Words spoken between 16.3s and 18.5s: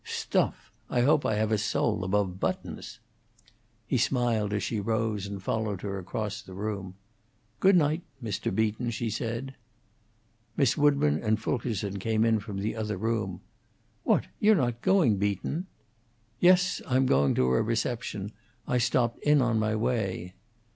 "Yes; I'm going to a reception.